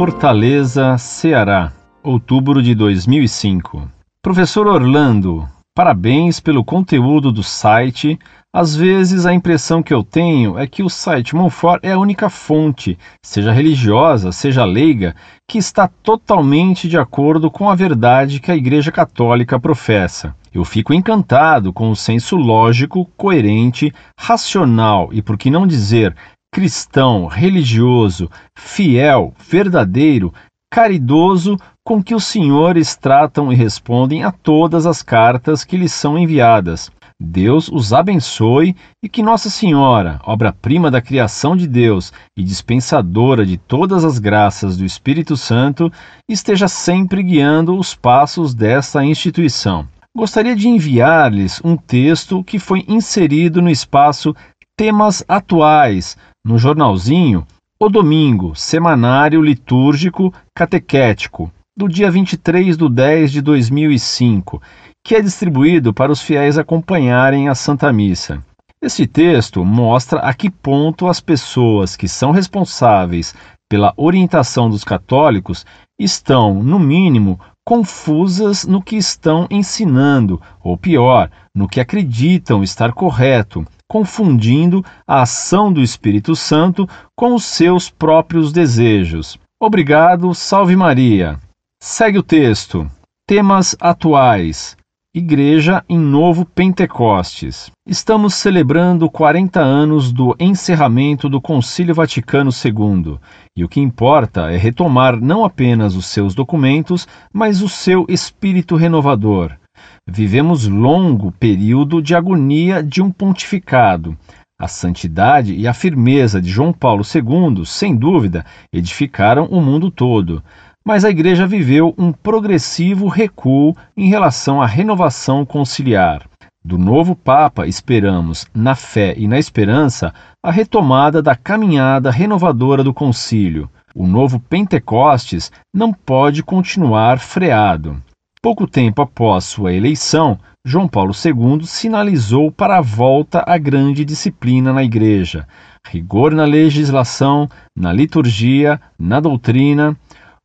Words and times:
Fortaleza, 0.00 0.96
Ceará, 0.96 1.74
outubro 2.02 2.62
de 2.62 2.74
2005. 2.74 3.86
Professor 4.22 4.66
Orlando, 4.66 5.46
parabéns 5.76 6.40
pelo 6.40 6.64
conteúdo 6.64 7.30
do 7.30 7.42
site. 7.42 8.18
Às 8.50 8.74
vezes 8.74 9.26
a 9.26 9.34
impressão 9.34 9.82
que 9.82 9.92
eu 9.92 10.02
tenho 10.02 10.58
é 10.58 10.66
que 10.66 10.82
o 10.82 10.88
site 10.88 11.36
Monfort 11.36 11.80
é 11.84 11.92
a 11.92 11.98
única 11.98 12.30
fonte, 12.30 12.98
seja 13.22 13.52
religiosa, 13.52 14.32
seja 14.32 14.64
leiga, 14.64 15.14
que 15.46 15.58
está 15.58 15.86
totalmente 15.86 16.88
de 16.88 16.96
acordo 16.96 17.50
com 17.50 17.68
a 17.68 17.74
verdade 17.74 18.40
que 18.40 18.50
a 18.50 18.56
Igreja 18.56 18.90
Católica 18.90 19.60
professa. 19.60 20.34
Eu 20.50 20.64
fico 20.64 20.94
encantado 20.94 21.74
com 21.74 21.90
o 21.90 21.94
senso 21.94 22.36
lógico, 22.36 23.04
coerente, 23.18 23.92
racional 24.18 25.10
e, 25.12 25.20
por 25.20 25.36
que 25.36 25.50
não 25.50 25.66
dizer, 25.66 26.16
cristão, 26.52 27.26
religioso, 27.26 28.30
fiel, 28.56 29.32
verdadeiro, 29.38 30.32
caridoso 30.72 31.56
com 31.84 32.02
que 32.02 32.14
os 32.14 32.24
senhores 32.24 32.96
tratam 32.96 33.52
e 33.52 33.56
respondem 33.56 34.24
a 34.24 34.30
todas 34.30 34.86
as 34.86 35.02
cartas 35.02 35.64
que 35.64 35.76
lhes 35.76 35.92
são 35.92 36.18
enviadas. 36.18 36.90
Deus 37.22 37.68
os 37.68 37.92
abençoe 37.92 38.74
e 39.04 39.08
que 39.08 39.22
Nossa 39.22 39.50
Senhora, 39.50 40.18
obra-prima 40.24 40.90
da 40.90 41.02
criação 41.02 41.54
de 41.54 41.66
Deus 41.66 42.12
e 42.34 42.42
dispensadora 42.42 43.44
de 43.44 43.58
todas 43.58 44.06
as 44.06 44.18
graças 44.18 44.76
do 44.76 44.86
Espírito 44.86 45.36
Santo, 45.36 45.92
esteja 46.26 46.66
sempre 46.66 47.22
guiando 47.22 47.76
os 47.76 47.94
passos 47.94 48.54
desta 48.54 49.04
instituição. 49.04 49.86
Gostaria 50.16 50.56
de 50.56 50.66
enviar-lhes 50.66 51.60
um 51.62 51.76
texto 51.76 52.42
que 52.42 52.58
foi 52.58 52.84
inserido 52.88 53.60
no 53.60 53.68
espaço 53.68 54.34
Temas 54.74 55.22
Atuais, 55.28 56.16
no 56.44 56.58
jornalzinho 56.58 57.46
O 57.78 57.88
Domingo, 57.88 58.54
Semanário 58.54 59.42
Litúrgico 59.42 60.32
Catequético, 60.54 61.52
do 61.76 61.88
dia 61.88 62.10
23 62.10 62.76
de 62.76 62.88
10 62.88 63.32
de 63.32 63.40
2005, 63.40 64.60
que 65.04 65.14
é 65.14 65.20
distribuído 65.20 65.92
para 65.92 66.12
os 66.12 66.20
fiéis 66.20 66.58
acompanharem 66.58 67.48
a 67.48 67.54
Santa 67.54 67.92
Missa. 67.92 68.42
Esse 68.82 69.06
texto 69.06 69.64
mostra 69.64 70.20
a 70.20 70.32
que 70.32 70.50
ponto 70.50 71.06
as 71.06 71.20
pessoas 71.20 71.96
que 71.96 72.08
são 72.08 72.30
responsáveis 72.30 73.34
pela 73.70 73.92
orientação 73.96 74.68
dos 74.68 74.82
católicos 74.82 75.66
estão, 75.98 76.54
no 76.62 76.78
mínimo, 76.78 77.38
confusas 77.66 78.66
no 78.66 78.82
que 78.82 78.96
estão 78.96 79.46
ensinando, 79.50 80.40
ou 80.62 80.76
pior, 80.76 81.30
no 81.54 81.68
que 81.68 81.80
acreditam 81.80 82.62
estar 82.62 82.92
correto, 82.92 83.64
confundindo 83.90 84.84
a 85.04 85.22
ação 85.22 85.72
do 85.72 85.82
Espírito 85.82 86.36
Santo 86.36 86.88
com 87.16 87.34
os 87.34 87.44
seus 87.44 87.90
próprios 87.90 88.52
desejos. 88.52 89.36
Obrigado, 89.60 90.32
salve 90.32 90.76
Maria. 90.76 91.40
Segue 91.82 92.16
o 92.16 92.22
texto. 92.22 92.88
Temas 93.26 93.74
atuais. 93.80 94.76
Igreja 95.12 95.84
em 95.88 95.98
Novo 95.98 96.44
Pentecostes. 96.44 97.72
Estamos 97.84 98.36
celebrando 98.36 99.10
40 99.10 99.58
anos 99.58 100.12
do 100.12 100.36
encerramento 100.38 101.28
do 101.28 101.40
Concílio 101.40 101.92
Vaticano 101.92 102.50
II, 102.52 103.18
e 103.56 103.64
o 103.64 103.68
que 103.68 103.80
importa 103.80 104.52
é 104.52 104.56
retomar 104.56 105.20
não 105.20 105.44
apenas 105.44 105.96
os 105.96 106.06
seus 106.06 106.32
documentos, 106.32 107.08
mas 107.32 107.60
o 107.60 107.68
seu 107.68 108.06
espírito 108.08 108.76
renovador. 108.76 109.59
Vivemos 110.06 110.66
longo 110.66 111.30
período 111.32 112.02
de 112.02 112.14
agonia 112.14 112.82
de 112.82 113.02
um 113.02 113.10
pontificado. 113.10 114.16
A 114.58 114.66
santidade 114.66 115.54
e 115.54 115.66
a 115.66 115.72
firmeza 115.72 116.40
de 116.40 116.50
João 116.50 116.72
Paulo 116.72 117.02
II, 117.02 117.64
sem 117.64 117.96
dúvida, 117.96 118.44
edificaram 118.72 119.46
o 119.46 119.60
mundo 119.60 119.90
todo. 119.90 120.42
Mas 120.84 121.04
a 121.04 121.10
Igreja 121.10 121.46
viveu 121.46 121.94
um 121.96 122.12
progressivo 122.12 123.06
recuo 123.06 123.76
em 123.96 124.08
relação 124.08 124.60
à 124.60 124.66
renovação 124.66 125.46
conciliar. 125.46 126.28
Do 126.62 126.76
novo 126.76 127.16
Papa, 127.16 127.66
esperamos, 127.66 128.46
na 128.54 128.74
fé 128.74 129.14
e 129.16 129.26
na 129.26 129.38
esperança, 129.38 130.12
a 130.42 130.50
retomada 130.50 131.22
da 131.22 131.34
caminhada 131.34 132.10
renovadora 132.10 132.84
do 132.84 132.92
concílio. 132.92 133.70
O 133.94 134.06
novo 134.06 134.38
Pentecostes 134.38 135.50
não 135.74 135.92
pode 135.92 136.42
continuar 136.42 137.18
freado. 137.18 138.02
Pouco 138.42 138.66
tempo 138.66 139.02
após 139.02 139.44
sua 139.44 139.74
eleição, 139.74 140.38
João 140.64 140.88
Paulo 140.88 141.12
II 141.12 141.66
sinalizou 141.66 142.50
para 142.50 142.78
a 142.78 142.80
volta 142.80 143.44
à 143.46 143.58
grande 143.58 144.02
disciplina 144.02 144.72
na 144.72 144.82
Igreja, 144.82 145.46
rigor 145.86 146.32
na 146.32 146.46
legislação, 146.46 147.46
na 147.76 147.92
liturgia, 147.92 148.80
na 148.98 149.20
doutrina. 149.20 149.94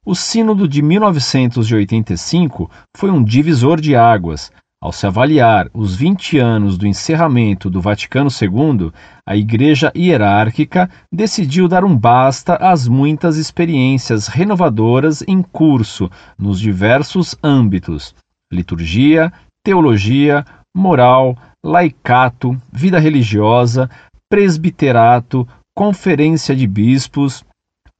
O 0.05 0.13
Sínodo 0.13 0.67
de 0.67 0.81
1985 0.81 2.69
foi 2.97 3.09
um 3.09 3.23
divisor 3.23 3.79
de 3.79 3.95
águas, 3.95 4.51
ao 4.85 4.91
se 4.91 5.07
avaliar 5.07 5.67
os 5.73 5.95
20 5.95 6.37
anos 6.37 6.77
do 6.77 6.85
encerramento 6.85 7.71
do 7.71 7.81
Vaticano 7.81 8.29
II, 8.29 8.91
a 9.27 9.35
Igreja 9.35 9.91
Hierárquica 9.97 10.87
decidiu 11.11 11.67
dar 11.67 11.83
um 11.83 11.97
basta 11.97 12.53
às 12.57 12.87
muitas 12.87 13.35
experiências 13.35 14.27
renovadoras 14.27 15.23
em 15.27 15.41
curso 15.41 16.07
nos 16.37 16.59
diversos 16.59 17.35
âmbitos: 17.43 18.13
liturgia, 18.53 19.33
teologia, 19.63 20.45
moral, 20.77 21.35
laicato, 21.65 22.55
vida 22.71 22.99
religiosa, 22.99 23.89
presbiterato, 24.29 25.47
conferência 25.75 26.55
de 26.55 26.67
bispos. 26.67 27.43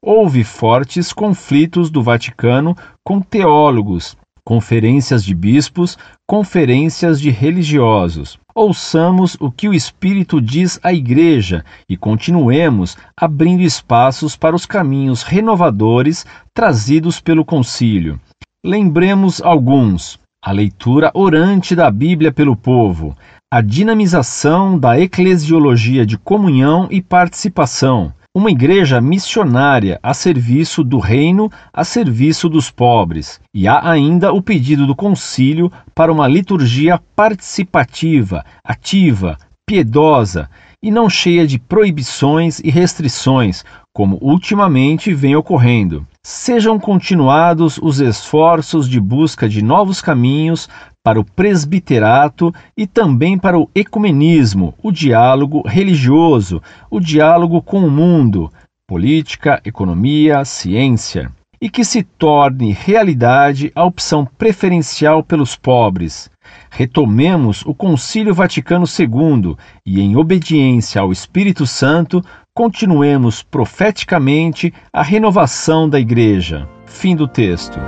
Houve 0.04 0.44
fortes 0.44 1.12
conflitos 1.12 1.90
do 1.90 2.04
Vaticano 2.04 2.78
com 3.04 3.20
teólogos, 3.20 4.16
conferências 4.46 5.24
de 5.26 5.34
bispos, 5.34 5.98
conferências 6.28 7.20
de 7.20 7.32
religiosos. 7.32 8.38
Ouçamos 8.54 9.36
o 9.40 9.52
que 9.52 9.68
o 9.68 9.74
Espírito 9.74 10.40
diz 10.40 10.80
à 10.84 10.94
Igreja 10.94 11.66
e 11.90 11.98
continuemos 11.98 12.96
abrindo 13.20 13.62
espaços 13.62 14.38
para 14.38 14.56
os 14.56 14.66
caminhos 14.66 15.24
renovadores 15.24 16.26
trazidos 16.54 17.20
pelo 17.20 17.44
Concílio. 17.44 18.20
Lembremos 18.64 19.42
alguns: 19.42 20.20
a 20.44 20.52
leitura 20.52 21.12
orante 21.14 21.76
da 21.76 21.90
Bíblia 21.90 22.32
pelo 22.32 22.56
povo, 22.56 23.18
a 23.52 23.62
dinamização 23.62 24.78
da 24.78 25.00
eclesiologia 25.00 26.06
de 26.06 26.18
comunhão 26.18 26.88
e 26.92 27.02
participação, 27.02 28.14
uma 28.36 28.52
igreja 28.52 29.00
missionária 29.00 29.98
a 30.04 30.14
serviço 30.14 30.84
do 30.84 31.00
reino, 31.00 31.50
a 31.74 31.86
serviço 31.86 32.50
dos 32.50 32.70
pobres. 32.70 33.40
E 33.54 33.66
há 33.66 33.90
ainda 33.90 34.34
o 34.34 34.42
pedido 34.42 34.86
do 34.86 34.94
concílio 34.94 35.72
para 35.96 36.12
uma 36.12 36.28
liturgia 36.28 37.02
participativa, 37.16 38.44
ativa, 38.62 39.38
piedosa 39.66 40.50
e 40.84 40.92
não 40.92 41.10
cheia 41.10 41.48
de 41.48 41.58
proibições 41.58 42.60
e 42.60 42.70
restrições, 42.70 43.64
como 43.94 44.20
ultimamente 44.22 45.14
vem 45.14 45.34
ocorrendo. 45.34 46.06
Sejam 46.22 46.78
continuados 46.78 47.80
os 47.82 48.02
esforços 48.02 48.90
de 48.90 49.00
busca 49.00 49.48
de 49.48 49.64
novos 49.64 50.02
caminhos 50.02 50.68
para 51.06 51.20
o 51.20 51.24
presbiterato 51.24 52.52
e 52.76 52.88
também 52.88 53.38
para 53.38 53.60
o 53.60 53.70
ecumenismo, 53.76 54.74
o 54.82 54.92
diálogo 54.92 55.62
religioso, 55.64 56.60
o 56.90 57.00
diálogo 57.00 57.62
com 57.62 57.86
o 57.86 57.92
mundo, 57.92 58.52
política, 58.88 59.62
economia, 59.64 60.44
ciência, 60.44 61.32
e 61.62 61.70
que 61.70 61.86
se 61.86 62.02
torne 62.02 62.72
realidade 62.72 63.72
a 63.76 63.84
opção 63.84 64.26
preferencial 64.26 65.24
pelos 65.24 65.56
pobres. 65.56 66.28
Retomemos 66.72 67.64
o 67.68 67.76
Concílio 67.76 68.34
Vaticano 68.34 68.86
II 68.88 69.56
e, 69.86 70.02
em 70.02 70.16
obediência 70.16 71.02
ao 71.02 71.12
Espírito 71.12 71.68
Santo, 71.68 72.20
continuemos 72.52 73.44
profeticamente 73.44 74.74
a 74.92 75.04
renovação 75.04 75.88
da 75.88 76.00
Igreja. 76.00 76.68
Fim 76.88 77.16
do 77.16 77.28
texto. 77.28 77.80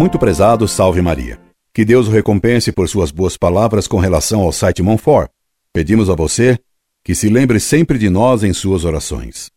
Muito 0.00 0.18
prezado, 0.18 0.66
salve 0.66 1.02
Maria. 1.02 1.38
Que 1.74 1.84
Deus 1.84 2.08
o 2.08 2.10
recompense 2.10 2.72
por 2.72 2.88
suas 2.88 3.10
boas 3.10 3.36
palavras 3.36 3.86
com 3.86 3.98
relação 3.98 4.40
ao 4.40 4.50
site 4.50 4.82
Monfort. 4.82 5.30
Pedimos 5.74 6.08
a 6.08 6.14
você 6.14 6.58
que 7.04 7.14
se 7.14 7.28
lembre 7.28 7.60
sempre 7.60 7.98
de 7.98 8.08
nós 8.08 8.42
em 8.42 8.54
suas 8.54 8.86
orações. 8.86 9.50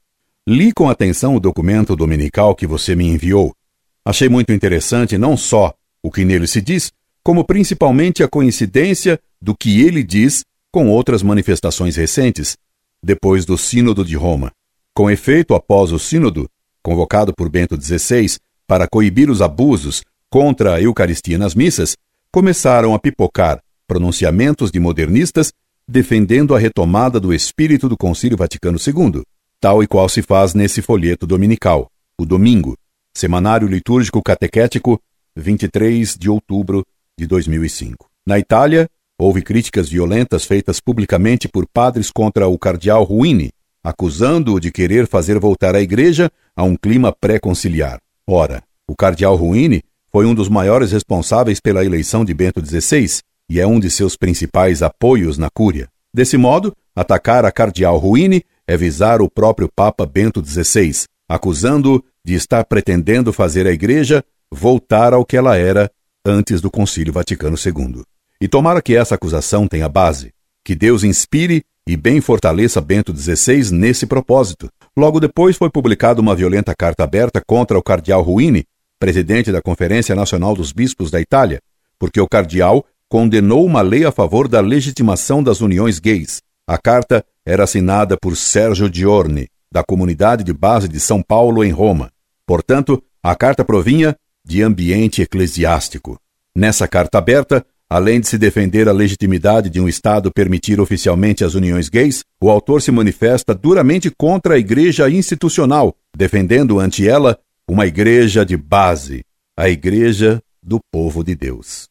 Li 0.46 0.74
com 0.74 0.90
atenção 0.90 1.38
o 1.38 1.40
documento 1.40 1.96
dominical 1.96 2.54
que 2.56 2.68
você 2.68 2.94
me 2.94 3.08
enviou. 3.08 3.56
Achei 4.04 4.28
muito 4.28 4.52
interessante 4.52 5.18
não 5.18 5.38
só 5.38 5.74
o 6.04 6.12
que 6.12 6.26
nele 6.26 6.46
se 6.46 6.60
diz, 6.62 6.92
como 7.24 7.46
principalmente 7.46 8.22
a 8.22 8.28
coincidência 8.28 9.18
do 9.42 9.56
que 9.56 9.82
ele 9.82 10.04
diz 10.04 10.44
com 10.74 10.90
outras 10.90 11.24
manifestações 11.24 11.96
recentes, 11.96 12.58
depois 13.02 13.46
do 13.46 13.58
Sínodo 13.58 14.04
de 14.04 14.18
Roma. 14.18 14.52
Com 14.94 15.10
efeito, 15.10 15.56
após 15.56 15.94
o 15.94 15.98
Sínodo, 15.98 16.50
convocado 16.84 17.34
por 17.34 17.48
Bento 17.48 17.82
XVI 17.82 18.36
para 18.68 18.90
coibir 18.90 19.30
os 19.30 19.42
abusos 19.42 20.04
contra 20.34 20.74
a 20.74 20.82
Eucaristia 20.82 21.38
nas 21.38 21.54
missas, 21.54 21.96
começaram 22.32 22.96
a 22.96 23.00
pipocar 23.00 23.62
pronunciamentos 23.86 24.72
de 24.72 24.80
modernistas 24.80 25.54
defendendo 25.88 26.56
a 26.56 26.58
retomada 26.58 27.20
do 27.20 27.32
espírito 27.32 27.88
do 27.88 27.96
Concílio 27.96 28.36
Vaticano 28.36 28.80
II. 28.80 29.22
tal 29.62 29.84
e 29.84 29.88
qual 29.88 30.10
se 30.10 30.24
faz 30.24 30.56
nesse 30.56 30.82
folheto 30.82 31.28
dominical, 31.28 31.88
o 32.18 32.26
Domingo, 32.26 32.76
Semanário 33.16 33.68
Litúrgico 33.68 34.24
Catequético, 34.24 35.00
23 35.36 36.18
de 36.18 36.32
outubro 36.32 36.84
de 37.16 37.28
2005. 37.28 38.10
Na 38.26 38.40
Itália, 38.40 38.90
houve 39.20 39.44
críticas 39.44 39.88
violentas 39.88 40.46
feitas 40.46 40.80
publicamente 40.80 41.48
por 41.48 41.68
padres 41.72 42.10
contra 42.10 42.48
o 42.48 42.58
cardeal 42.58 43.04
Ruini, 43.04 43.52
acusando-o 43.84 44.60
de 44.60 44.72
querer 44.72 45.06
fazer 45.06 45.38
voltar 45.38 45.76
a 45.76 45.82
igreja 45.82 46.32
a 46.56 46.64
um 46.64 46.76
clima 46.76 47.14
pré-conciliar. 47.14 48.00
Ora, 48.26 48.64
o 48.88 48.96
cardeal 48.96 49.36
Ruini 49.36 49.84
foi 50.16 50.28
um 50.28 50.36
dos 50.36 50.48
maiores 50.48 50.92
responsáveis 50.92 51.60
pela 51.60 51.84
eleição 51.84 52.24
de 52.24 52.36
Bento 52.36 52.64
XVI 52.64 53.22
e 53.50 53.60
é 53.60 53.66
um 53.66 53.80
de 53.80 53.90
seus 53.90 54.16
principais 54.16 54.84
apoios 54.84 55.40
na 55.40 55.50
Cúria. 55.50 55.90
Desse 56.14 56.38
modo, 56.38 56.72
atacar 56.96 57.46
a 57.46 57.52
cardeal 57.52 57.98
Ruini 57.98 58.44
é 58.68 58.78
visar 58.78 59.24
o 59.24 59.30
próprio 59.30 59.68
Papa 59.76 60.06
Bento 60.06 60.46
XVI, 60.46 61.06
acusando-o 61.28 62.04
de 62.24 62.36
estar 62.36 62.64
pretendendo 62.66 63.34
fazer 63.34 63.66
a 63.66 63.72
igreja 63.72 64.24
voltar 64.52 65.14
ao 65.14 65.26
que 65.26 65.36
ela 65.36 65.58
era 65.58 65.90
antes 66.24 66.62
do 66.62 66.70
Concílio 66.70 67.12
Vaticano 67.12 67.58
II. 67.58 68.04
E 68.40 68.48
tomara 68.48 68.84
que 68.84 68.96
essa 68.96 69.16
acusação 69.16 69.68
tenha 69.68 69.90
base, 69.90 70.32
que 70.64 70.76
Deus 70.76 71.04
inspire 71.04 71.64
e 71.88 71.98
bem 71.98 72.22
fortaleça 72.22 72.80
Bento 72.80 73.18
XVI 73.18 73.72
nesse 73.72 74.06
propósito. 74.06 74.70
Logo 74.96 75.20
depois 75.20 75.58
foi 75.58 75.72
publicada 75.72 76.22
uma 76.22 76.36
violenta 76.36 76.74
carta 76.78 77.04
aberta 77.04 77.42
contra 77.46 77.78
o 77.78 77.84
cardeal 77.84 78.22
Ruini, 78.22 78.64
presidente 79.04 79.52
da 79.52 79.62
Conferência 79.62 80.16
Nacional 80.16 80.56
dos 80.56 80.72
Bispos 80.72 81.12
da 81.12 81.20
Itália, 81.20 81.60
porque 82.00 82.22
o 82.22 82.26
cardeal 82.26 82.86
condenou 83.10 83.66
uma 83.66 83.82
lei 83.82 84.06
a 84.06 84.14
favor 84.14 84.48
da 84.48 84.62
legitimação 84.62 85.44
das 85.44 85.60
uniões 85.60 86.00
gays. 86.00 86.42
A 86.66 86.78
carta 86.78 87.22
era 87.46 87.66
assinada 87.66 88.16
por 88.16 88.38
Sérgio 88.38 88.90
Giorni, 88.90 89.50
da 89.70 89.84
comunidade 89.84 90.42
de 90.42 90.54
base 90.54 90.88
de 90.88 91.02
São 91.02 91.22
Paulo, 91.22 91.66
em 91.66 91.72
Roma. 91.72 92.10
Portanto, 92.48 93.04
a 93.22 93.36
carta 93.36 93.66
provinha 93.66 94.16
de 94.42 94.64
ambiente 94.64 95.22
eclesiástico. 95.22 96.18
Nessa 96.56 96.88
carta 96.88 97.18
aberta, 97.18 97.66
além 97.90 98.22
de 98.22 98.28
se 98.30 98.38
defender 98.38 98.88
a 98.88 98.94
legitimidade 98.94 99.70
de 99.70 99.82
um 99.82 99.90
Estado 99.90 100.32
permitir 100.32 100.80
oficialmente 100.80 101.44
as 101.44 101.56
uniões 101.56 101.90
gays, 101.90 102.24
o 102.42 102.50
autor 102.50 102.82
se 102.82 102.90
manifesta 102.90 103.54
duramente 103.54 104.10
contra 104.10 104.54
a 104.54 104.58
igreja 104.58 105.10
institucional, 105.10 105.94
defendendo 106.16 106.80
ante 106.80 107.06
ela 107.06 107.38
uma 107.68 107.86
igreja 107.86 108.46
de 108.46 108.58
base, 108.58 109.24
a 109.58 109.70
igreja 109.70 110.42
do 110.62 110.80
povo 110.92 111.24
de 111.24 111.36
Deus. 111.36 111.88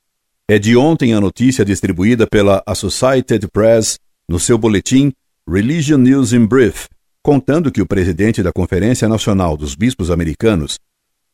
É 0.48 0.58
de 0.58 0.76
ontem 0.76 1.14
a 1.14 1.20
notícia 1.20 1.64
distribuída 1.64 2.26
pela 2.26 2.62
Associated 2.66 3.48
Press 3.52 3.98
no 4.28 4.38
seu 4.38 4.58
boletim 4.58 5.12
Religion 5.48 5.98
News 5.98 6.32
in 6.32 6.46
Brief, 6.46 6.88
contando 7.22 7.70
que 7.70 7.80
o 7.80 7.86
presidente 7.86 8.42
da 8.42 8.52
Conferência 8.52 9.08
Nacional 9.08 9.56
dos 9.56 9.74
Bispos 9.74 10.10
Americanos, 10.10 10.78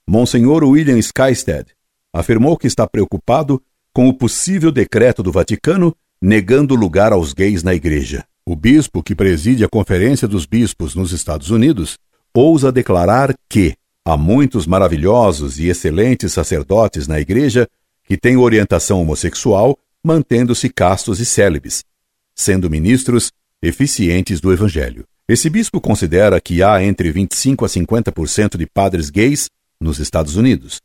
Monsenhor 0.07 0.63
William 0.65 0.99
Skysted, 0.99 1.67
afirmou 2.13 2.57
que 2.57 2.67
está 2.67 2.87
preocupado 2.87 3.63
com 3.93 4.09
o 4.09 4.15
possível 4.15 4.71
decreto 4.71 5.23
do 5.23 5.33
Vaticano 5.33 5.95
negando 6.21 6.75
lugar 6.75 7.13
aos 7.13 7.33
gays 7.33 7.63
na 7.63 7.75
igreja. 7.75 8.25
O 8.47 8.57
bispo 8.57 9.03
que 9.03 9.15
preside 9.15 9.65
a 9.65 9.69
Conferência 9.69 10.27
dos 10.27 10.47
Bispos 10.47 10.95
nos 10.95 11.13
Estados 11.13 11.51
Unidos 11.51 11.99
ousa 12.35 12.71
declarar 12.71 13.35
que 13.49 13.75
há 14.09 14.17
muitos 14.17 14.67
maravilhosos 14.67 15.59
e 15.59 15.69
excelentes 15.69 16.33
sacerdotes 16.33 17.07
na 17.07 17.21
igreja 17.21 17.69
que 18.05 18.17
têm 18.17 18.39
orientação 18.39 19.03
homossexual, 19.03 19.79
mantendo-se 20.03 20.71
castos 20.71 21.21
e 21.21 21.27
célebres, 21.27 21.85
sendo 22.35 22.71
ministros 22.71 23.31
eficientes 23.63 24.41
do 24.41 24.51
Evangelho. 24.51 25.05
Esse 25.29 25.51
bispo 25.51 25.79
considera 25.79 26.41
que 26.41 26.63
há 26.63 26.83
entre 26.83 27.13
25 27.13 27.67
a 27.67 27.69
50% 27.69 28.57
de 28.57 28.67
padres 28.67 29.11
gays 29.11 29.51
nos 29.79 29.99
Estados 29.99 30.37
Unidos. 30.37 30.81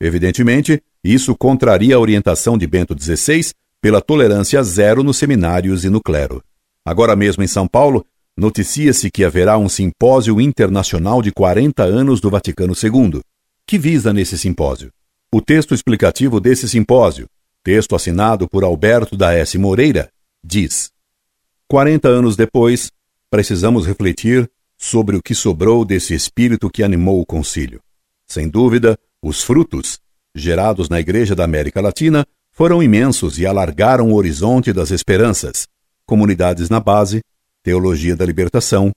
Evidentemente, 0.00 0.82
isso 1.04 1.36
contraria 1.36 1.94
a 1.94 2.00
orientação 2.00 2.58
de 2.58 2.66
Bento 2.66 3.00
XVI 3.00 3.52
pela 3.80 4.00
tolerância 4.00 4.60
zero 4.64 5.04
nos 5.04 5.16
seminários 5.16 5.84
e 5.84 5.88
no 5.88 6.00
clero. 6.00 6.42
Agora 6.84 7.14
mesmo 7.14 7.44
em 7.44 7.46
São 7.46 7.68
Paulo, 7.68 8.04
noticia-se 8.36 9.10
que 9.10 9.24
haverá 9.24 9.56
um 9.58 9.68
simpósio 9.68 10.40
internacional 10.40 11.22
de 11.22 11.32
40 11.32 11.82
anos 11.82 12.20
do 12.20 12.30
Vaticano 12.30 12.74
II. 12.74 13.20
Que 13.66 13.78
visa 13.78 14.12
nesse 14.12 14.36
simpósio? 14.36 14.90
O 15.32 15.40
texto 15.40 15.74
explicativo 15.74 16.40
desse 16.40 16.68
simpósio, 16.68 17.28
texto 17.62 17.96
assinado 17.96 18.48
por 18.48 18.62
Alberto 18.62 19.16
da 19.16 19.32
S. 19.32 19.56
Moreira, 19.58 20.08
diz: 20.42 20.90
40 21.68 22.08
anos 22.08 22.36
depois, 22.36 22.90
precisamos 23.30 23.86
refletir 23.86 24.48
sobre 24.76 25.16
o 25.16 25.22
que 25.22 25.34
sobrou 25.34 25.84
desse 25.84 26.14
espírito 26.14 26.68
que 26.70 26.82
animou 26.82 27.20
o 27.20 27.26
concílio. 27.26 27.80
Sem 28.26 28.48
dúvida, 28.48 28.98
os 29.22 29.42
frutos, 29.42 29.98
gerados 30.34 30.88
na 30.88 31.00
Igreja 31.00 31.34
da 31.34 31.44
América 31.44 31.80
Latina, 31.80 32.26
foram 32.52 32.82
imensos 32.82 33.38
e 33.38 33.46
alargaram 33.46 34.12
o 34.12 34.14
horizonte 34.14 34.72
das 34.72 34.90
esperanças. 34.90 35.66
Comunidades 36.06 36.68
na 36.68 36.78
base, 36.78 37.22
teologia 37.64 38.14
da 38.14 38.24
libertação, 38.26 38.92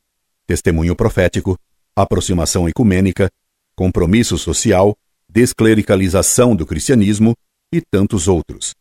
testemunho 0.46 0.96
profético, 0.96 1.58
aproximação 1.96 2.68
ecumênica, 2.70 3.32
compromisso 3.76 4.38
social, 4.38 4.96
desclericalização 5.28 6.56
do 6.56 6.66
cristianismo 6.66 7.34
e 7.74 7.82
tantos 7.82 8.28
outros. 8.28 8.76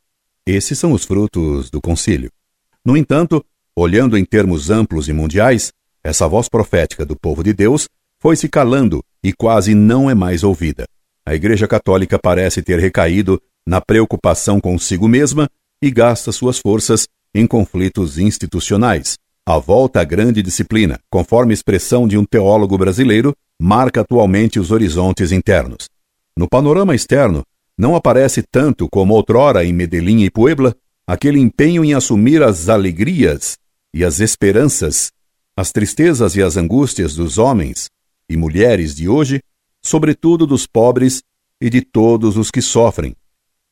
Esses 0.44 0.78
são 0.78 0.92
os 0.92 1.04
frutos 1.04 1.70
do 1.70 1.80
concílio. 1.80 2.30
No 2.84 2.96
entanto, 2.96 3.44
olhando 3.74 4.18
em 4.18 4.24
termos 4.24 4.70
amplos 4.70 5.08
e 5.08 5.12
mundiais, 5.12 5.72
essa 6.02 6.26
voz 6.28 6.48
profética 6.48 7.04
do 7.04 7.16
povo 7.16 7.42
de 7.42 7.52
Deus 7.52 7.88
foi 8.18 8.36
se 8.36 8.48
calando 8.48 9.02
e 9.22 9.32
quase 9.32 9.74
não 9.74 10.10
é 10.10 10.14
mais 10.14 10.42
ouvida. 10.42 10.86
A 11.24 11.34
Igreja 11.34 11.66
Católica 11.66 12.18
parece 12.18 12.62
ter 12.62 12.78
recaído 12.78 13.40
na 13.66 13.80
preocupação 13.80 14.60
consigo 14.60 15.08
mesma 15.08 15.48
e 15.82 15.90
gasta 15.90 16.32
suas 16.32 16.58
forças 16.58 17.06
em 17.34 17.46
conflitos 17.46 18.18
institucionais. 18.18 19.16
A 19.48 19.58
volta 19.58 20.00
à 20.00 20.04
grande 20.04 20.42
disciplina, 20.42 20.98
conforme 21.08 21.54
expressão 21.54 22.08
de 22.08 22.18
um 22.18 22.24
teólogo 22.24 22.76
brasileiro, 22.76 23.32
marca 23.62 24.00
atualmente 24.00 24.58
os 24.58 24.72
horizontes 24.72 25.30
internos. 25.30 25.88
No 26.36 26.48
panorama 26.48 26.96
externo, 26.96 27.44
não 27.78 27.94
aparece 27.94 28.42
tanto 28.42 28.88
como 28.90 29.14
outrora 29.14 29.64
em 29.64 29.72
Medellín 29.72 30.24
e 30.24 30.30
Puebla 30.30 30.74
aquele 31.06 31.38
empenho 31.38 31.84
em 31.84 31.94
assumir 31.94 32.42
as 32.42 32.68
alegrias 32.68 33.56
e 33.94 34.04
as 34.04 34.18
esperanças, 34.18 35.12
as 35.56 35.70
tristezas 35.70 36.34
e 36.34 36.42
as 36.42 36.56
angústias 36.56 37.14
dos 37.14 37.38
homens 37.38 37.88
e 38.28 38.36
mulheres 38.36 38.96
de 38.96 39.08
hoje, 39.08 39.40
sobretudo 39.80 40.44
dos 40.44 40.66
pobres 40.66 41.22
e 41.60 41.70
de 41.70 41.82
todos 41.82 42.36
os 42.36 42.50
que 42.50 42.60
sofrem. 42.60 43.14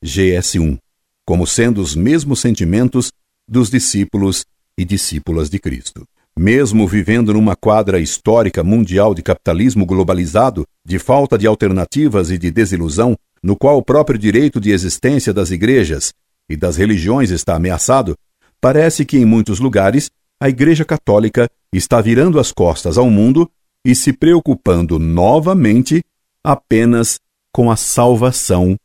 GS1, 0.05 0.79
como 1.27 1.49
sendo 1.49 1.81
os 1.81 1.97
mesmos 1.97 2.39
sentimentos 2.39 3.11
dos 3.49 3.71
discípulos 3.71 4.45
e 4.79 4.85
discípulas 4.85 5.49
de 5.49 5.59
Cristo. 5.59 6.07
Mesmo 6.37 6.87
vivendo 6.89 7.33
numa 7.33 7.55
quadra 7.55 8.01
histórica 8.01 8.65
mundial 8.65 9.15
de 9.15 9.23
capitalismo 9.23 9.87
globalizado, 9.87 10.67
de 10.85 10.99
falta 10.99 11.39
de 11.39 11.47
alternativas 11.47 12.31
e 12.31 12.39
de 12.39 12.51
desilusão, 12.51 13.17
no 13.43 13.57
qual 13.57 13.79
o 13.79 13.83
próprio 13.83 14.19
direito 14.19 14.61
de 14.61 14.71
existência 14.71 15.33
das 15.33 15.51
igrejas 15.51 16.13
e 16.49 16.57
das 16.57 16.77
religiões 16.77 17.31
está 17.31 17.55
ameaçado, 17.55 18.17
parece 18.61 19.05
que 19.05 19.17
em 19.17 19.25
muitos 19.25 19.61
lugares 19.61 20.11
a 20.41 20.49
Igreja 20.49 20.85
Católica 20.85 21.49
está 21.73 22.01
virando 22.01 22.41
as 22.41 22.51
costas 22.51 22.99
ao 22.99 23.09
mundo 23.09 23.51
e 23.85 23.95
se 23.95 24.13
preocupando 24.13 24.99
novamente 24.99 26.03
apenas 26.43 27.21
com 27.53 27.71
a 27.71 27.77
salvação 27.77 28.77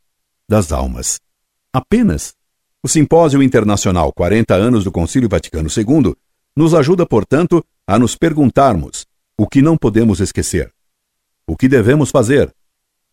das 0.48 0.72
almas. 0.72 1.20
Apenas. 1.74 2.39
O 2.82 2.88
Simpósio 2.88 3.44
Internacional 3.44 4.14
40 4.14 4.56
anos 4.56 4.86
do 4.86 4.92
Concílio 4.92 5.28
Vaticano 5.28 5.68
II 5.68 6.16
nos 6.56 6.74
ajuda, 6.74 7.06
portanto, 7.06 7.62
a 7.86 8.00
nos 8.00 8.16
perguntarmos 8.16 9.06
o 9.38 9.46
que 9.48 9.62
não 9.62 9.76
podemos 9.76 10.22
esquecer, 10.22 10.72
o 11.46 11.58
que 11.58 11.68
devemos 11.68 12.10
fazer, 12.10 12.54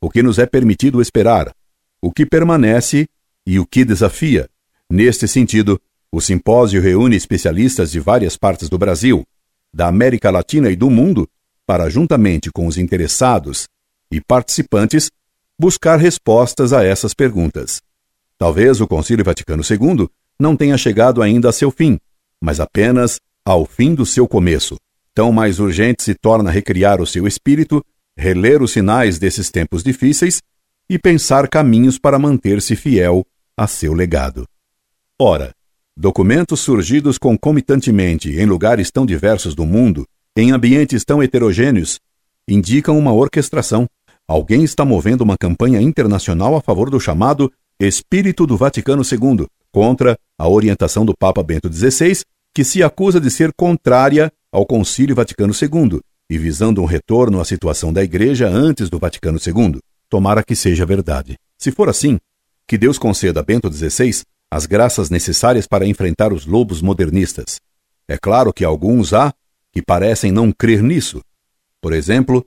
o 0.01 0.09
que 0.09 0.23
nos 0.23 0.39
é 0.39 0.47
permitido 0.47 1.03
esperar, 1.03 1.53
o 2.01 2.13
que 2.13 2.25
permanece 2.25 3.09
e 3.45 3.59
o 3.59 3.67
que 3.67 3.85
desafia. 3.85 4.49
Neste 4.89 5.27
sentido, 5.27 5.81
o 6.13 6.21
simpósio 6.21 6.81
reúne 6.81 7.17
especialistas 7.17 7.91
de 7.91 7.99
várias 7.99 8.37
partes 8.37 8.69
do 8.69 8.79
Brasil, 8.79 9.27
da 9.75 9.89
América 9.89 10.31
Latina 10.31 10.71
e 10.71 10.77
do 10.77 10.89
mundo 10.89 11.29
para, 11.67 11.91
juntamente 11.91 12.53
com 12.53 12.69
os 12.69 12.79
interessados 12.79 13.67
e 14.13 14.21
participantes, 14.21 15.11
buscar 15.59 15.97
respostas 15.97 16.73
a 16.73 16.85
essas 16.85 17.13
perguntas. 17.13 17.83
Talvez 18.39 18.81
o 18.81 18.87
Concílio 18.87 19.25
Vaticano 19.25 19.63
II 19.63 20.09
não 20.39 20.57
tenha 20.57 20.77
chegado 20.77 21.23
ainda 21.23 21.49
a 21.49 21.53
seu 21.53 21.71
fim, 21.71 21.99
mas 22.41 22.61
apenas 22.61 23.21
ao 23.45 23.65
fim 23.65 23.95
do 23.95 24.05
seu 24.05 24.29
começo. 24.29 24.77
Tão 25.15 25.33
mais 25.33 25.59
urgente 25.59 26.03
se 26.03 26.15
torna 26.15 26.51
recriar 26.51 27.01
o 27.01 27.07
seu 27.07 27.27
espírito, 27.27 27.83
reler 28.17 28.63
os 28.63 28.73
sinais 28.73 29.19
desses 29.19 29.51
tempos 29.51 29.83
difíceis 29.83 30.43
e 30.89 30.99
pensar 30.99 31.49
caminhos 31.49 31.99
para 31.99 32.19
manter-se 32.19 32.77
fiel 32.77 33.25
a 33.57 33.67
seu 33.67 33.95
legado. 33.95 34.47
Ora, 35.19 35.55
documentos 35.97 36.61
surgidos 36.61 37.17
concomitantemente 37.17 38.31
em 38.31 38.45
lugares 38.45 38.91
tão 38.91 39.07
diversos 39.07 39.55
do 39.55 39.65
mundo 39.65 40.07
em 40.37 40.53
ambientes 40.53 41.03
tão 41.03 41.23
heterogêneos, 41.23 41.99
indicam 42.47 42.99
uma 42.99 43.13
orquestração. 43.13 43.89
Alguém 44.29 44.63
está 44.63 44.85
movendo 44.85 45.23
uma 45.23 45.39
campanha 45.39 45.81
internacional 45.81 46.55
a 46.55 46.61
favor 46.61 46.91
do 46.91 47.01
chamado 47.01 47.51
Espírito 47.79 48.47
do 48.47 48.57
Vaticano 48.57 49.03
II, 49.03 49.47
contra 49.71 50.19
a 50.39 50.49
orientação 50.49 51.05
do 51.05 51.15
Papa 51.17 51.43
Bento 51.43 51.73
XVI, 51.73 52.23
que 52.55 52.65
se 52.65 52.83
acusa 52.83 53.21
de 53.21 53.31
ser 53.31 53.53
contrária 53.53 54.33
ao 54.51 54.65
Concílio 54.65 55.15
Vaticano 55.15 55.53
II 55.53 56.01
e 56.31 56.39
visando 56.39 56.81
um 56.81 56.87
retorno 56.87 57.41
à 57.41 57.45
situação 57.45 57.93
da 57.93 58.03
Igreja 58.03 58.49
antes 58.49 58.89
do 58.89 58.99
Vaticano 58.99 59.39
II. 59.39 59.79
Tomara 60.09 60.43
que 60.43 60.57
seja 60.57 60.87
verdade. 60.87 61.37
Se 61.59 61.71
for 61.71 61.89
assim, 61.89 62.19
que 62.67 62.79
Deus 62.79 62.99
conceda 62.99 63.41
a 63.41 63.43
Bento 63.43 63.71
XVI 63.71 64.23
as 64.51 64.65
graças 64.65 65.11
necessárias 65.11 65.67
para 65.67 65.87
enfrentar 65.87 66.33
os 66.33 66.47
lobos 66.47 66.81
modernistas. 66.81 67.61
É 68.09 68.17
claro 68.17 68.53
que 68.53 68.65
alguns 68.65 69.13
há 69.13 69.33
que 69.73 69.83
parecem 69.83 70.33
não 70.33 70.53
crer 70.53 70.83
nisso. 70.83 71.21
Por 71.83 71.93
exemplo, 71.93 72.47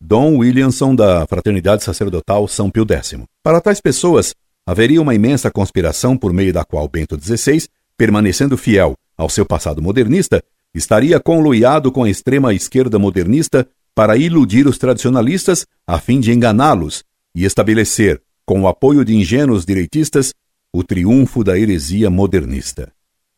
Dom 0.00 0.38
Williamson 0.38 0.94
da 0.94 1.26
Fraternidade 1.26 1.82
Sacerdotal 1.82 2.46
São 2.46 2.70
Pio 2.70 2.86
X. 2.88 3.18
Para 3.42 3.60
tais 3.60 3.80
pessoas, 3.80 4.34
haveria 4.66 5.00
uma 5.00 5.14
imensa 5.14 5.50
conspiração 5.50 6.16
por 6.16 6.32
meio 6.32 6.52
da 6.52 6.64
qual 6.64 6.88
Bento 6.88 7.18
XVI, 7.20 7.66
permanecendo 7.96 8.56
fiel 8.56 8.94
ao 9.16 9.28
seu 9.28 9.44
passado 9.44 9.82
modernista, 9.82 10.42
estaria 10.74 11.18
conluiado 11.18 11.90
com 11.90 12.04
a 12.04 12.10
extrema 12.10 12.54
esquerda 12.54 12.98
modernista 12.98 13.66
para 13.94 14.16
iludir 14.16 14.66
os 14.66 14.78
tradicionalistas 14.78 15.66
a 15.86 15.98
fim 15.98 16.20
de 16.20 16.32
enganá-los 16.32 17.02
e 17.34 17.44
estabelecer, 17.44 18.20
com 18.46 18.62
o 18.62 18.68
apoio 18.68 19.04
de 19.04 19.14
ingênuos 19.14 19.64
direitistas, 19.64 20.32
o 20.72 20.82
triunfo 20.82 21.42
da 21.42 21.58
heresia 21.58 22.08
modernista. 22.08 22.92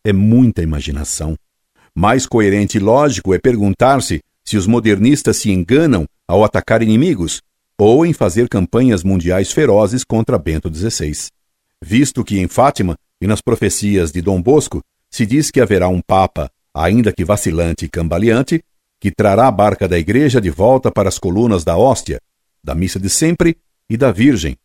É 0.05 0.13
muita 0.13 0.63
imaginação. 0.63 1.37
Mais 1.95 2.27
coerente 2.27 2.79
e 2.79 2.81
lógico 2.81 3.35
é 3.35 3.39
perguntar-se 3.39 4.21
se 4.45 4.57
os 4.57 4.67
modernistas 4.67 5.37
se 5.39 5.51
enganam 5.51 6.07
ao 6.27 6.45
atacar 6.45 6.83
inimigos 6.83 7.43
ou 7.85 8.07
em 8.07 8.13
fazer 8.13 8.49
campanhas 8.49 9.03
mundiais 9.03 9.51
ferozes 9.51 10.05
contra 10.05 10.39
Bento 10.39 10.73
XVI. 10.73 11.31
Visto 11.83 12.23
que 12.23 12.39
em 12.39 12.47
Fátima 12.47 12.95
e 13.21 13.27
nas 13.27 13.41
profecias 13.41 14.13
de 14.13 14.23
Dom 14.23 14.41
Bosco 14.41 14.81
se 15.11 15.27
diz 15.27 15.51
que 15.51 15.61
haverá 15.61 15.89
um 15.89 16.01
Papa, 16.01 16.49
ainda 16.73 17.13
que 17.13 17.25
vacilante 17.25 17.85
e 17.85 17.89
cambaleante, 17.89 18.63
que 19.01 19.11
trará 19.11 19.49
a 19.49 19.51
barca 19.51 19.89
da 19.89 19.99
Igreja 19.99 20.41
de 20.41 20.49
volta 20.49 20.93
para 20.93 21.09
as 21.09 21.19
colunas 21.19 21.65
da 21.65 21.77
hóstia, 21.77 22.21
da 22.63 22.73
missa 22.73 23.01
de 23.01 23.11
sempre 23.11 23.59
e 23.91 23.97
da 23.97 24.13
Virgem, 24.13 24.57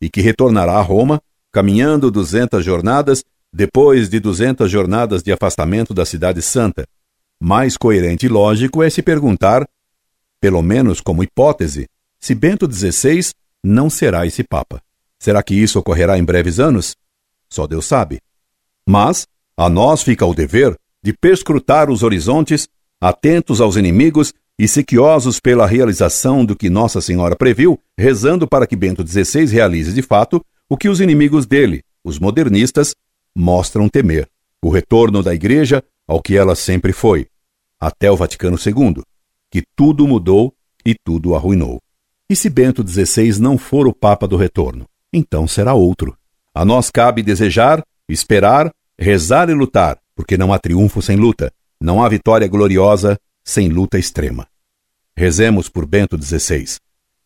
e 0.00 0.10
que 0.10 0.20
retornará 0.20 0.72
a 0.72 0.82
Roma, 0.82 1.22
caminhando 1.52 2.10
duzentas 2.10 2.64
jornadas 2.64 3.22
depois 3.52 4.08
de 4.08 4.18
duzentas 4.18 4.68
jornadas 4.68 5.22
de 5.22 5.30
afastamento 5.30 5.94
da 5.94 6.04
Cidade 6.04 6.42
Santa. 6.42 6.84
Mais 7.40 7.76
coerente 7.76 8.26
e 8.26 8.28
lógico 8.28 8.82
é 8.82 8.90
se 8.90 9.00
perguntar, 9.00 9.64
pelo 10.40 10.60
menos 10.60 11.00
como 11.00 11.22
hipótese, 11.22 11.86
se 12.24 12.34
Bento 12.34 12.66
XVI 12.66 13.34
não 13.62 13.90
será 13.90 14.26
esse 14.26 14.42
Papa. 14.42 14.80
Será 15.18 15.42
que 15.42 15.54
isso 15.54 15.78
ocorrerá 15.78 16.18
em 16.18 16.24
breves 16.24 16.58
anos? 16.58 16.96
Só 17.50 17.66
Deus 17.66 17.84
sabe. 17.84 18.18
Mas 18.88 19.26
a 19.54 19.68
nós 19.68 20.02
fica 20.02 20.24
o 20.24 20.34
dever 20.34 20.74
de 21.02 21.12
perscrutar 21.12 21.90
os 21.90 22.02
horizontes, 22.02 22.66
atentos 22.98 23.60
aos 23.60 23.76
inimigos 23.76 24.32
e 24.58 24.66
sequiosos 24.66 25.38
pela 25.38 25.66
realização 25.66 26.46
do 26.46 26.56
que 26.56 26.70
Nossa 26.70 26.98
Senhora 26.98 27.36
previu, 27.36 27.78
rezando 27.94 28.48
para 28.48 28.66
que 28.66 28.74
Bento 28.74 29.06
XVI 29.06 29.44
realize 29.44 29.92
de 29.92 30.00
fato 30.00 30.42
o 30.66 30.78
que 30.78 30.88
os 30.88 31.02
inimigos 31.02 31.44
dele, 31.44 31.82
os 32.02 32.18
modernistas, 32.18 32.94
mostram 33.36 33.86
temer: 33.86 34.26
o 34.62 34.70
retorno 34.70 35.22
da 35.22 35.34
Igreja 35.34 35.84
ao 36.08 36.22
que 36.22 36.38
ela 36.38 36.54
sempre 36.54 36.94
foi, 36.94 37.26
até 37.78 38.10
o 38.10 38.16
Vaticano 38.16 38.56
II, 38.56 39.02
que 39.50 39.62
tudo 39.76 40.08
mudou 40.08 40.54
e 40.86 40.94
tudo 41.04 41.34
arruinou. 41.34 41.84
E 42.28 42.34
se 42.34 42.48
Bento 42.48 42.86
XVI 42.86 43.38
não 43.38 43.58
for 43.58 43.86
o 43.86 43.92
Papa 43.92 44.26
do 44.26 44.36
retorno, 44.36 44.86
então 45.12 45.46
será 45.46 45.74
outro. 45.74 46.16
A 46.54 46.64
nós 46.64 46.90
cabe 46.90 47.22
desejar, 47.22 47.82
esperar, 48.08 48.72
rezar 48.98 49.50
e 49.50 49.54
lutar, 49.54 49.98
porque 50.16 50.38
não 50.38 50.50
há 50.50 50.58
triunfo 50.58 51.02
sem 51.02 51.16
luta, 51.16 51.52
não 51.78 52.02
há 52.02 52.08
vitória 52.08 52.48
gloriosa 52.48 53.18
sem 53.44 53.68
luta 53.68 53.98
extrema. 53.98 54.46
Rezemos 55.14 55.68
por 55.68 55.84
Bento 55.84 56.20
XVI. 56.20 56.76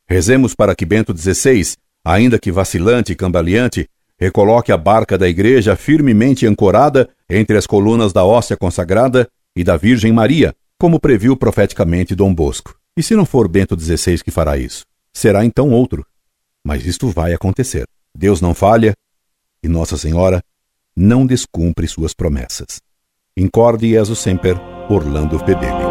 Rezemos 0.08 0.52
para 0.54 0.74
que 0.74 0.84
Bento 0.84 1.16
XVI, 1.16 1.76
ainda 2.04 2.38
que 2.38 2.50
vacilante 2.50 3.12
e 3.12 3.16
cambaleante, 3.16 3.88
recoloque 4.18 4.72
a 4.72 4.76
barca 4.76 5.16
da 5.16 5.28
igreja 5.28 5.76
firmemente 5.76 6.44
ancorada 6.44 7.08
entre 7.30 7.56
as 7.56 7.66
colunas 7.68 8.12
da 8.12 8.24
hóstia 8.24 8.56
consagrada 8.56 9.28
e 9.54 9.62
da 9.62 9.76
Virgem 9.76 10.12
Maria, 10.12 10.54
como 10.76 10.98
previu 10.98 11.36
profeticamente 11.36 12.16
Dom 12.16 12.34
Bosco. 12.34 12.74
E 12.96 13.02
se 13.02 13.14
não 13.14 13.24
for 13.24 13.46
Bento 13.46 13.78
XVI 13.78 14.24
que 14.24 14.30
fará 14.32 14.58
isso? 14.58 14.87
Será 15.18 15.44
então 15.44 15.70
outro. 15.70 16.06
Mas 16.62 16.86
isto 16.86 17.08
vai 17.08 17.34
acontecer. 17.34 17.84
Deus 18.14 18.40
não 18.40 18.54
falha 18.54 18.94
e 19.60 19.66
Nossa 19.66 19.96
Senhora 19.96 20.40
não 20.94 21.26
descumpre 21.26 21.88
suas 21.88 22.14
promessas. 22.14 22.80
Incorde 23.36 23.90
Jesus 23.90 24.20
Semper, 24.20 24.56
Orlando 24.88 25.36
Fedeli. 25.40 25.87